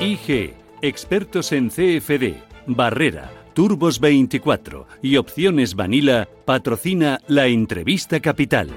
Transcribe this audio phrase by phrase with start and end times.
[0.00, 8.70] IG, expertos en CFD, Barrera, Turbos 24 y Opciones Vanilla patrocina la entrevista capital.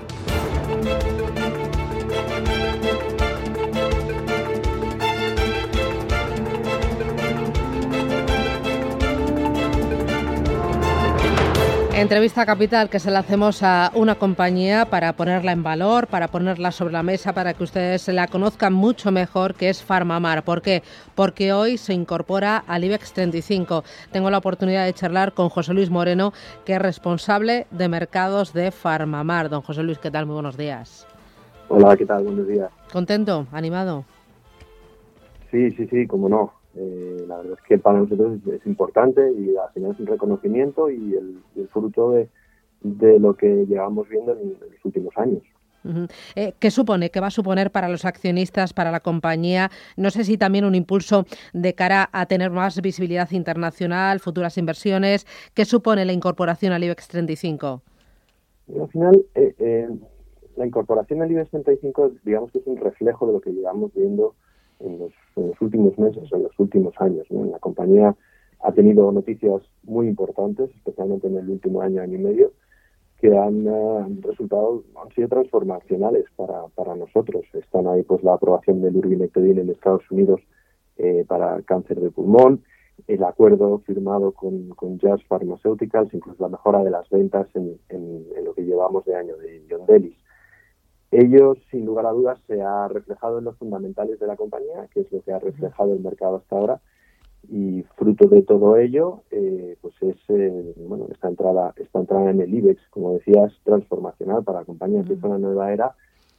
[12.02, 16.72] Entrevista capital que se la hacemos a una compañía para ponerla en valor, para ponerla
[16.72, 20.44] sobre la mesa, para que ustedes la conozcan mucho mejor, que es Farmamar.
[20.44, 20.82] ¿Por qué?
[21.14, 23.84] Porque hoy se incorpora al IBEX 35.
[24.12, 26.34] Tengo la oportunidad de charlar con José Luis Moreno,
[26.66, 29.50] que es responsable de mercados de Farmamar.
[29.50, 30.26] Don José Luis, ¿qué tal?
[30.26, 31.06] Muy buenos días.
[31.70, 32.24] Hola, ¿qué tal?
[32.24, 32.72] Buenos días.
[32.92, 33.46] ¿Contento?
[33.52, 34.06] ¿Animado?
[35.52, 36.61] Sí, sí, sí, cómo no.
[36.76, 40.90] Eh, la verdad es que para nosotros es, importante y al final es un reconocimiento
[40.90, 45.44] y el, fruto de, lo que llevamos viendo en, los últimos años.
[46.36, 47.10] Eh, ¿Qué supone?
[47.10, 49.72] ¿Qué va a suponer para los accionistas, para la compañía?
[49.98, 55.26] No sé si también un impulso de cara a tener más visibilidad internacional, futuras inversiones.
[55.56, 57.82] ¿Qué supone la incorporación al IBEX 35?
[58.80, 59.90] al final, eh,
[60.56, 64.36] la incorporación al IBEX 35, digamos que es un reflejo de lo que llevamos viendo
[64.84, 67.26] en los, últimos meses, en los últimos años.
[67.30, 68.16] La compañía
[68.62, 72.52] ha tenido noticias muy importantes, especialmente en el último año, año y medio,
[73.20, 77.44] que han eh, resultado, han sido transformacionales para, para nosotros.
[77.54, 80.42] Están ahí pues la aprobación del urbinectedin en Estados Unidos
[80.98, 82.64] eh, para cáncer de pulmón,
[83.08, 88.26] el acuerdo firmado con, con Jazz Pharmaceuticals, incluso la mejora de las ventas en, en,
[88.44, 90.16] lo que llevamos de año de John Delis.
[91.12, 95.02] Ello, sin lugar a dudas, se ha reflejado en los fundamentales de la compañía, que
[95.02, 96.82] es lo que ha reflejado el mercado hasta ahora,
[97.50, 102.40] y fruto de todo ello, eh, pues es eh, bueno esta entrada, esta entrada en
[102.40, 105.96] el IBEX, como decías, transformacional para la compañía, que es una nueva era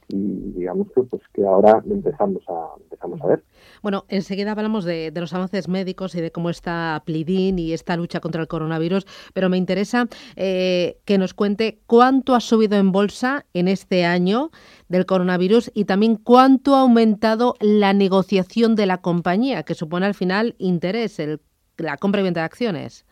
[0.07, 3.43] y digamos que pues que ahora empezamos a empezamos a ver.
[3.81, 8.19] Bueno, enseguida hablamos de, los avances médicos y de cómo está Plidin y esta lucha
[8.19, 13.45] contra el coronavirus, pero me interesa eh, que nos cuente cuánto ha subido en bolsa
[13.53, 14.51] en este año
[14.89, 20.13] del coronavirus y también cuánto ha aumentado la negociación de la compañía, que supone al
[20.13, 21.41] final interés, el,
[21.77, 23.05] la compra y venta de acciones.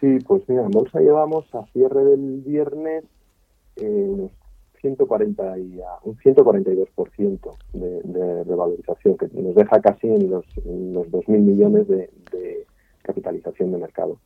[0.00, 3.04] Sí, pues mira, en bolsa llevamos a cierre del viernes
[3.76, 4.30] eh, unos
[4.80, 11.38] 140 y un 142% de, de revalorización, que nos deja casi en los, los 2.000
[11.38, 12.10] millones de,
[13.02, 14.18] capitalización de mercado.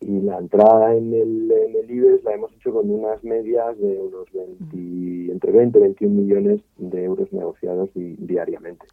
[0.00, 3.98] Y la entrada en el, en el IBEX la hemos hecho con unas medias de
[3.98, 8.84] unos 20, entre 20 y 21 millones de euros negociados diariamente.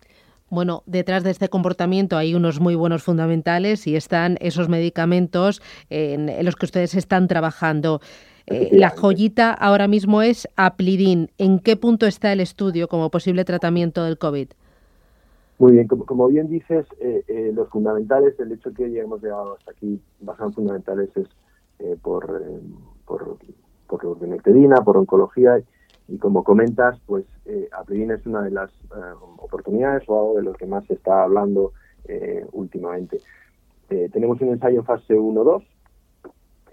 [0.50, 6.30] Bueno, detrás de este comportamiento hay unos muy buenos fundamentales y están esos medicamentos en,
[6.30, 8.02] en los que ustedes están trabajando.
[8.50, 11.30] Eh, la joyita ahora mismo es Aplidin.
[11.38, 14.50] ¿En qué punto está el estudio como posible tratamiento del COVID?
[15.60, 19.72] Muy bien, como, bien dices, eh, eh, los fundamentales, el hecho que hayamos llegado hasta
[19.72, 21.28] aquí, bastante fundamentales es
[22.02, 22.42] por,
[23.06, 23.38] por,
[23.88, 24.08] por
[24.84, 25.62] por oncología
[26.10, 27.26] y como comentas, pues
[27.72, 28.72] Aplidin es una de las
[29.38, 31.72] oportunidades o algo de lo que más se está hablando
[32.52, 33.20] últimamente.
[33.88, 35.64] tenemos un ensayo en fase 1-2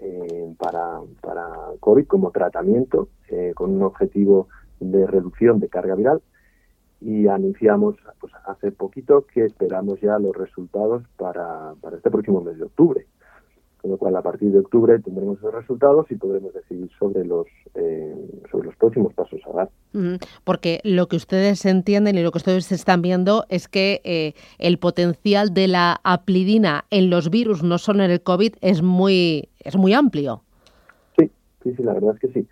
[0.01, 1.47] eh, para, para
[1.79, 4.47] COVID como tratamiento eh, con un objetivo
[4.79, 6.21] de reducción de carga viral
[7.01, 12.57] y anunciamos pues, hace poquito que esperamos ya los resultados para, para este próximo mes
[12.57, 13.06] de octubre.
[13.87, 17.47] Con lo cual, a partir de octubre tendremos esos resultados y podremos decidir sobre los,
[17.73, 18.13] eh,
[18.51, 19.69] sobre los próximos pasos a dar.
[20.43, 24.77] Porque lo que ustedes entienden y lo que ustedes están viendo es que eh, el
[24.77, 29.77] potencial de la aplidina en los virus, no solo en el COVID, es muy, es
[29.77, 30.41] muy amplio.
[31.17, 31.31] Sí,
[31.63, 32.47] sí, sí, la verdad es que sí.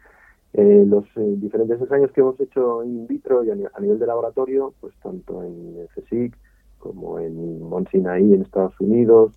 [0.54, 4.94] Eh, los diferentes ensayos que hemos hecho in vitro y a, nivel de laboratorio, pues
[5.04, 6.34] tanto en CSIC
[6.80, 9.34] como en Mount en Estados Unidos,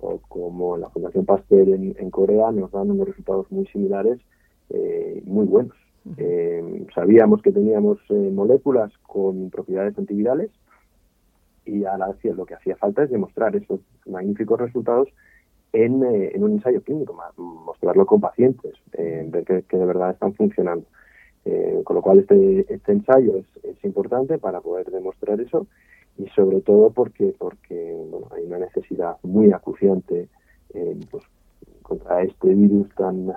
[0.00, 4.18] o como la Fundación Pasteur en, Corea, nos dan unos resultados muy similares,
[4.70, 5.76] eh, muy buenos.
[6.18, 10.50] Eh, sabíamos que teníamos eh, moléculas con propiedades antivirales
[11.64, 15.08] y ahora lo que hacía falta es demostrar esos magníficos resultados
[15.72, 15.94] en,
[16.42, 20.86] un ensayo clínico, mostrarlo con pacientes, ver que, de verdad están funcionando.
[21.44, 25.68] Eh, con lo cual este, este ensayo es, es, importante para poder demostrar eso
[26.18, 30.28] y sobre todo porque porque bueno, hay una necesidad muy acuciante
[30.74, 31.24] eh, pues,
[31.82, 33.32] contra este virus tan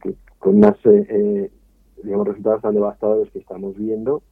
[0.00, 1.50] que, con unos eh,
[2.02, 4.22] digamos resultados tan devastadores que estamos viendo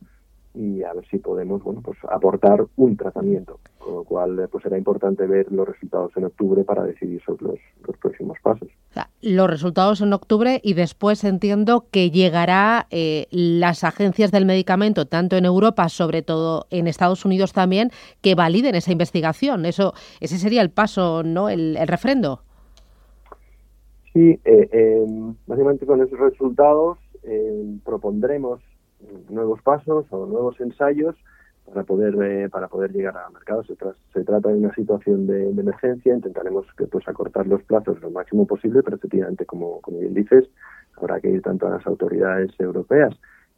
[0.55, 3.61] y a ver si podemos bueno pues aportar un tratamiento.
[3.79, 7.58] Con lo cual pues será importante ver los resultados en octubre para decidir sobre los,
[7.87, 8.69] los próximos pasos.
[8.91, 14.44] O sea, los resultados en octubre y después entiendo que llegará eh, las agencias del
[14.44, 19.64] medicamento tanto en Europa sobre todo en Estados Unidos también que validen esa investigación.
[19.67, 22.43] Eso ese sería el paso no el, el refrendo.
[24.12, 25.06] Sí eh, eh,
[25.47, 26.99] básicamente con esos resultados
[27.85, 28.61] propondremos
[29.29, 31.17] nuevos pasos o nuevos ensayos
[31.67, 33.62] para poder eh, para poder llegar al mercado.
[33.64, 33.75] Se,
[34.12, 38.47] se, trata de una situación de, emergencia, intentaremos que pues acortar los plazos lo máximo
[38.47, 40.49] posible, pero efectivamente, como, como bien dices,
[40.97, 43.14] habrá que ir tanto a las autoridades europeas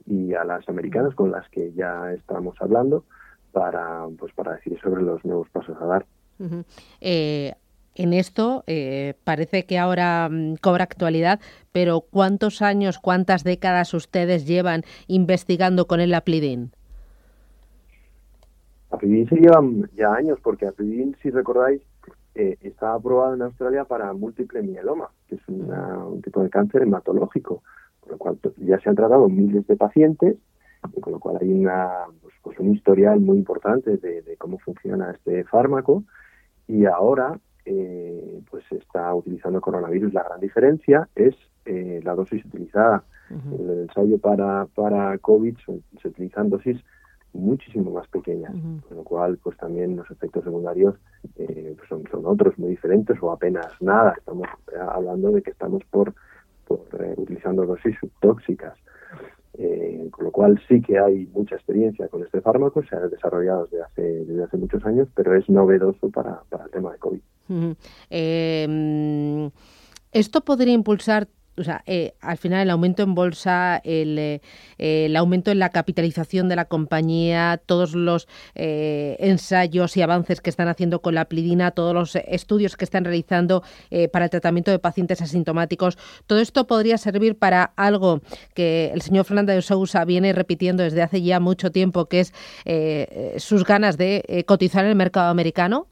[0.07, 3.05] y a las americanas con las que ya estamos hablando
[3.53, 6.07] para pues para decidir sobre los nuevos pasos a dar.
[7.01, 7.55] eh,
[7.95, 11.41] en esto eh, parece que ahora mm, cobra actualidad,
[11.73, 16.73] pero ¿cuántos años, cuántas décadas ustedes llevan investigando con el Aplidin?
[18.91, 21.83] Aplidin se llevan ya años, porque Aplidin, si recordáis,
[22.35, 27.63] eh, está aprobado en Australia para múltiple mieloma, que es un tipo de cáncer hematológico,
[28.01, 30.37] con lo cual ya se han tratado miles de pacientes,
[30.95, 31.91] y con lo cual hay una,
[32.21, 36.05] pues, pues un historial muy importante de cómo funciona este fármaco,
[36.67, 40.13] y ahora eh, pues se está utilizando coronavirus.
[40.13, 43.05] La gran diferencia es eh, la dosis utilizada.
[43.31, 43.61] Uh -huh.
[43.61, 46.79] En el ensayo para, para COVID se, utilizan dosis
[47.33, 48.83] muchísimo más pequeñas, uh -huh.
[48.83, 50.97] con lo cual pues también los efectos secundarios
[51.37, 54.15] eh, pues son, son otros muy diferentes o apenas nada.
[54.19, 54.49] Estamos
[54.89, 56.13] hablando de que estamos por,
[56.67, 58.77] por eh, utilizando dosis subtóxicas.
[59.55, 63.65] Eh, con lo cual sí que hay mucha experiencia con este fármaco, se ha desarrollado
[63.67, 67.21] desde hace, desde hace muchos años, pero es novedoso para, para el tema de COVID.
[68.11, 69.51] Eh,
[70.13, 74.41] ¿Esto podría impulsar o sea, eh, al final el aumento en bolsa, el,
[74.79, 80.49] eh, aumento en la capitalización de la compañía, todos los eh, ensayos y avances que
[80.49, 84.71] están haciendo con la plidina, todos los estudios que están realizando eh, para el tratamiento
[84.71, 88.23] de pacientes asintomáticos, todo esto podría servir para algo
[88.55, 92.33] que el señor Fernando de Sousa viene repitiendo desde hace ya mucho tiempo, que es
[93.43, 95.89] sus ganas de cotizar en el mercado americano.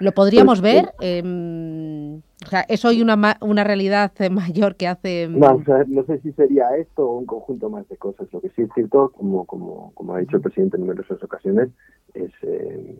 [0.00, 0.92] ¿Lo podríamos pues, ver?
[1.00, 5.28] Eh, o sea, ¿es hoy una, una realidad mayor que hace...?
[5.28, 8.26] No, o sea, no sé si sería esto o un conjunto más de cosas.
[8.32, 11.70] Lo que sí es cierto, como, como, como ha dicho el presidente en numerosas ocasiones,
[12.14, 12.98] es, eh,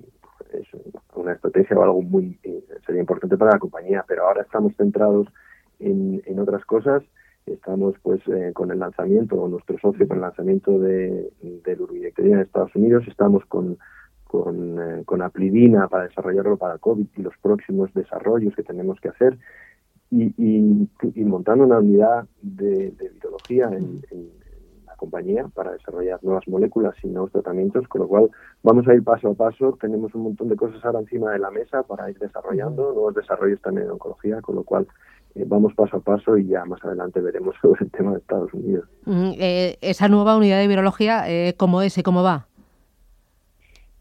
[0.53, 0.67] es
[1.15, 2.39] una estrategia o algo muy...
[2.43, 5.27] Eh, sería importante para la compañía, pero ahora estamos centrados
[5.81, 7.03] en, en otras cosas.
[7.47, 12.37] Estamos pues eh, con el lanzamiento, o nuestro socio con el lanzamiento de, del Uruguayectoría
[12.37, 13.77] en Estados Unidos, estamos con
[14.35, 19.11] con, eh, con Aplidina para desarrollarlo para COVID y los próximos desarrollos que tenemos que
[19.11, 19.39] hacer
[20.11, 24.45] y, y, y montando una unidad de, de virología en, en,
[24.87, 28.31] la compañía para desarrollar nuevas moléculas y nuevos tratamientos, con lo cual
[28.63, 29.77] vamos a ir paso a paso.
[29.81, 33.61] Tenemos un montón de cosas ahora encima de la mesa para ir desarrollando nuevos desarrollos
[33.61, 34.87] también en oncología, con lo cual
[35.37, 38.53] eh, vamos paso a paso y ya más adelante veremos sobre el tema de Estados
[38.53, 38.89] Unidos.
[39.05, 41.25] Mm, eh, esa nueva unidad de virología,
[41.57, 42.49] ¿cómo es y cómo va?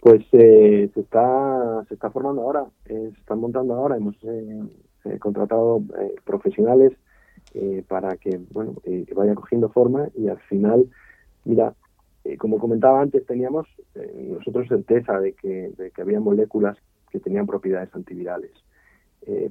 [0.04, 3.96] Pues eh, se está se está formando ahora, eh, se están montando ahora.
[3.96, 5.82] Hemos eh, contratado
[6.26, 6.92] profesionales
[7.88, 8.76] para que bueno
[9.16, 10.90] vaya cogiendo forma y al final,
[11.46, 11.74] mira,
[12.38, 13.68] como comentaba antes, teníamos
[14.30, 16.78] nosotros certeza de que, de que había moléculas
[17.12, 18.52] que tenían propiedades antivirales.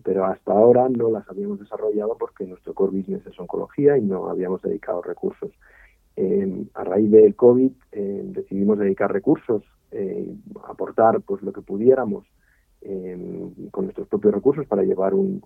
[0.03, 4.29] pero hasta ahora no las habíamos desarrollado porque nuestro core business es oncología y no
[4.29, 5.51] habíamos dedicado recursos.
[6.75, 10.35] A raíz del COVID decidimos dedicar recursos eh,
[10.69, 12.27] aportar pues lo que pudiéramos
[13.71, 15.41] con nuestros propios recursos para llevar un,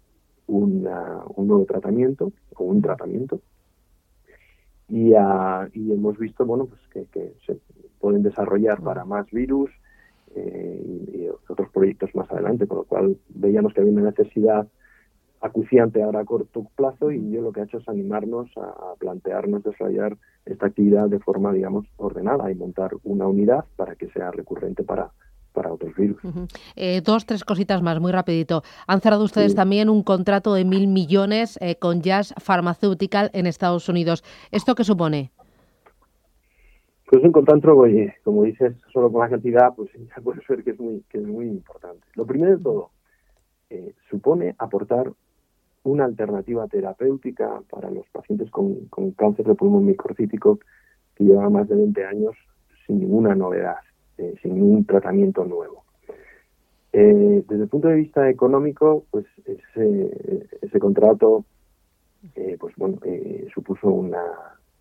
[0.46, 3.40] una, un nuevo tratamiento o un tratamiento.
[4.88, 7.58] Y, uh, y hemos visto bueno pues que, que, se
[7.98, 9.70] pueden desarrollar para más virus
[10.36, 14.68] eh, y, y, otros proyectos más adelante con lo cual veíamos que había una necesidad
[15.40, 18.94] acuciante ahora a corto plazo y yo lo que he hecho es animarnos a, a
[18.98, 24.30] plantearnos desarrollar esta actividad de forma, digamos, ordenada y montar una unidad para que sea
[24.30, 25.10] recurrente para,
[25.56, 26.22] para otros virus.
[26.22, 26.48] Uh -huh.
[26.76, 28.62] eh, dos, tres cositas más, muy rapidito.
[28.86, 29.56] Han cerrado ustedes sí.
[29.56, 34.22] también un contrato de mil millones eh, con Jazz Pharmaceutical en Estados Unidos.
[34.52, 35.32] ¿Esto qué supone?
[37.10, 40.70] Pues un contrato, oye, como dices, solo con la cantidad, pues ya puede ser que
[40.70, 42.06] es muy, que es muy importante.
[42.14, 42.90] Lo primero de todo,
[43.70, 45.12] eh, supone aportar
[45.86, 50.58] una alternativa terapéutica para los pacientes con, cáncer de pulmón microcítico
[51.14, 52.34] que lleva más de 20 años
[52.86, 53.76] sin ninguna novedad,
[54.18, 55.84] eh, sin ningún tratamiento nuevo.
[56.92, 61.44] Eh, desde el punto de vista económico, pues ese, contrato
[62.34, 62.98] eh, pues bueno,
[63.54, 64.22] supuso una,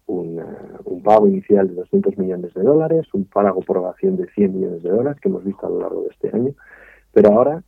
[0.08, 4.84] un pago inicial de 200 millones de dólares, un pago por ovación de 100 millones
[4.84, 6.54] de dólares que hemos visto a lo largo de este año,
[7.14, 7.64] pero ahora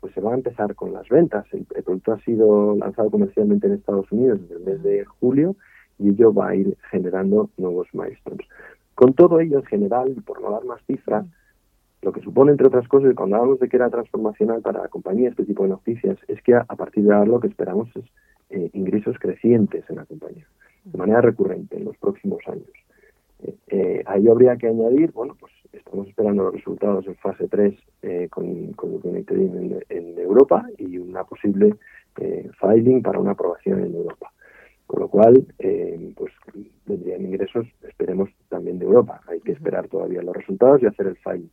[0.00, 1.46] pues se va a empezar con las ventas.
[1.52, 5.56] El, producto ha sido lanzado comercialmente en Estados Unidos desde el mes de julio
[5.98, 8.46] y ello va a ir generando nuevos milestones.
[8.94, 11.26] Con todo ello, en general, y por no dar más cifras,
[12.02, 15.30] lo que supone, entre otras cosas, cuando hablamos de que era transformacional para la compañía
[15.30, 18.04] este tipo de noticias, es que a, partir de ahora lo que esperamos es
[18.50, 20.46] eh, ingresos crecientes en la compañía
[20.84, 22.70] de manera recurrente en los próximos años.
[23.42, 27.48] Eh, eh, a ello habría que añadir, bueno, pues estamos esperando los resultados en fase
[27.48, 31.74] 3 eh, con, con United en, en, Europa y una posible
[32.18, 34.32] eh, filing para una aprobación en Europa.
[34.86, 35.44] Con lo cual,
[36.14, 36.32] pues
[36.86, 39.20] vendrían ingresos, esperemos, también de Europa.
[39.26, 41.50] Hay que esperar todavía los resultados y hacer el filing.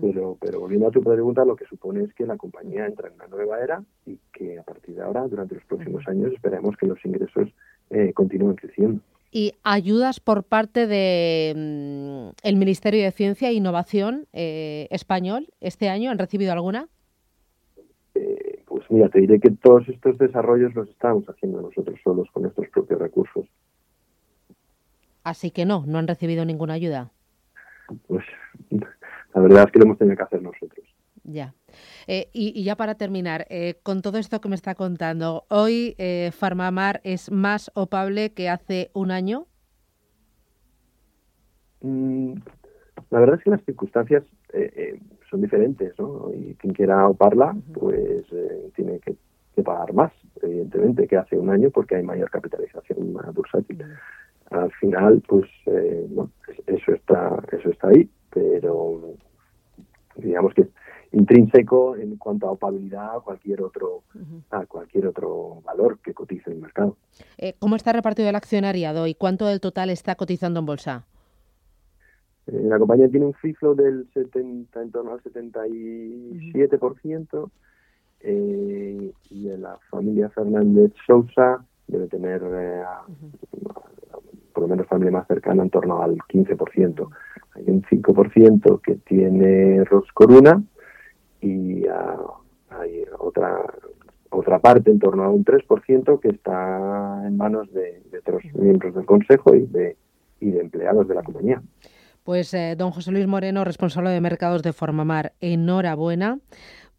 [0.00, 3.14] Pero, pero volviendo a tu pregunta, lo que supone es que la compañía entra en
[3.14, 6.86] una nueva era y que a partir de ahora, durante los próximos años, esperemos que
[6.86, 7.48] los ingresos
[7.90, 9.02] eh, continúen creciendo.
[9.34, 16.10] ¿Y ayudas por parte del mm, Ministerio de Ciencia e Innovación eh, español este año?
[16.10, 16.86] ¿Han recibido alguna?
[18.14, 22.42] Eh, pues mira, te diré que todos estos desarrollos los estamos haciendo nosotros solos con
[22.42, 23.46] nuestros propios recursos.
[25.24, 27.10] Así que no, no han recibido ninguna ayuda.
[28.08, 28.26] Pues
[28.70, 30.86] la verdad es que lo hemos tenido que hacer nosotros.
[31.24, 31.54] Ya.
[32.06, 36.30] Eh, y, ya para terminar, eh, con todo esto que me está contando, ¿hoy eh,
[36.32, 39.46] Farmamar es más opable que hace un año?
[41.80, 42.34] Mm,
[43.10, 44.24] la verdad es que las circunstancias
[45.30, 46.30] son diferentes, ¿no?
[46.34, 48.26] Y quien quiera oparla, pues
[48.74, 49.16] tiene que,
[49.62, 50.12] pagar más,
[50.42, 53.82] evidentemente, que hace un año, porque hay mayor capitalización bursátil.
[54.50, 55.48] Al final, pues,
[56.66, 59.14] eso está, eso está ahí, pero
[60.16, 60.66] digamos que
[61.12, 64.02] intrínseco en cuanto a opabilidad a cualquier otro
[64.50, 66.96] a cualquier otro valor que cotice en el mercado.
[67.38, 71.06] Eh, ¿Cómo está repartido el accionariado y cuánto del total está cotizando en bolsa?
[72.46, 77.50] Eh, la compañía tiene un free flow del 70, en torno al 77%,
[78.20, 82.40] eh, y en la familia Fernández Sousa debe tener
[84.52, 87.08] por lo menos familia más cercana en torno al 15%.
[87.54, 90.62] Hay un 5% que tiene Roscoruna
[91.42, 91.84] y
[92.70, 93.60] hay otra
[94.32, 99.04] otra parte en torno a un 3% que está en manos de, otros miembros del
[99.04, 99.96] Consejo y de,
[100.40, 101.62] y de empleados de la compañía.
[102.24, 106.38] Pues eh, don José Luis Moreno, responsable de mercados de Formamar, enhorabuena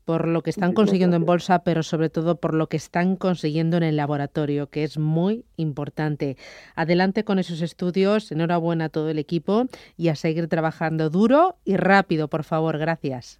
[0.05, 3.77] por lo que están consiguiendo en bolsa, pero sobre todo por lo que están consiguiendo
[3.77, 6.35] en el laboratorio, que es muy importante.
[6.75, 11.77] Adelante con esos estudios, enhorabuena a todo el equipo y a seguir trabajando duro y
[11.77, 12.77] rápido, por favor.
[12.77, 13.39] Gracias.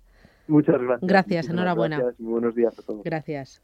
[0.54, 1.10] Muchas gracias.
[1.10, 2.14] Gracias, enhorabuena.
[2.20, 3.04] buenos días a todos.
[3.04, 3.60] Gracias.